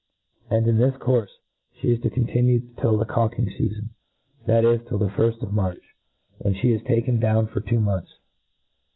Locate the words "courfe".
0.97-1.29